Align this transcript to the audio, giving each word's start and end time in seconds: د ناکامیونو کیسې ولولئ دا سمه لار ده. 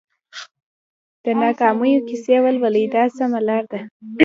د 1.23 1.25
ناکامیونو 1.41 2.05
کیسې 2.09 2.35
ولولئ 2.43 2.85
دا 2.93 3.03
سمه 3.17 3.39
لار 3.47 3.63
ده. 3.71 3.79